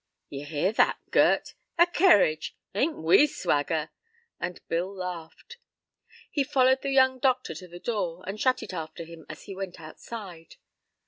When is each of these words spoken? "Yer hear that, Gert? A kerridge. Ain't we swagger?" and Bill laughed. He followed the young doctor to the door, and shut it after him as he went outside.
"Yer 0.29 0.45
hear 0.45 0.71
that, 0.71 0.99
Gert? 1.11 1.53
A 1.77 1.85
kerridge. 1.85 2.55
Ain't 2.73 2.97
we 2.97 3.27
swagger?" 3.27 3.91
and 4.39 4.59
Bill 4.67 4.91
laughed. 4.91 5.57
He 6.31 6.43
followed 6.43 6.81
the 6.81 6.89
young 6.89 7.19
doctor 7.19 7.53
to 7.53 7.67
the 7.67 7.77
door, 7.79 8.23
and 8.25 8.41
shut 8.41 8.63
it 8.63 8.73
after 8.73 9.03
him 9.03 9.27
as 9.29 9.43
he 9.43 9.53
went 9.53 9.79
outside. 9.79 10.55